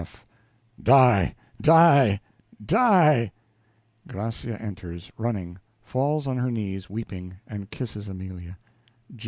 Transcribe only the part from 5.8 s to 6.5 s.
falls on her